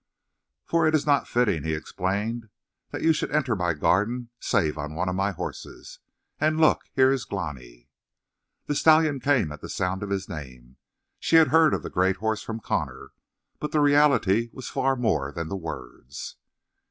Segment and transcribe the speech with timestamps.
[0.65, 2.49] "For it is not fitting," he explained,
[2.89, 5.99] "that you should enter my garden save on one of my horses.
[6.39, 7.87] And look, here is Glani."
[8.65, 10.77] The stallion came at the sound of his name.
[11.19, 13.11] She had heard of the great horse from Connor,
[13.59, 16.35] but the reality was far more than the words.